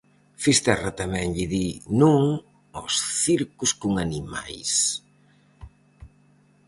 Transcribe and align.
Fisterra 0.43 0.91
tamén 1.01 1.27
lle 1.35 1.47
di 1.53 1.67
non 2.01 2.23
aos 2.77 2.95
circos 3.21 3.71
con 3.81 3.91
animais. 4.05 4.73